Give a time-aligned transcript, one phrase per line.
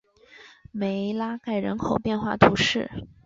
[0.71, 2.89] 梅拉盖人口变化图示